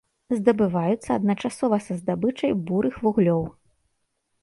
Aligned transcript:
Здабываюцца 0.37 1.09
адначасова 1.19 1.81
са 1.89 1.99
здабычай 2.01 2.59
бурых 2.71 3.01
вуглёў. 3.07 3.49